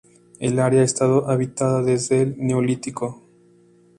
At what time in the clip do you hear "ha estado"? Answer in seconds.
0.81-1.29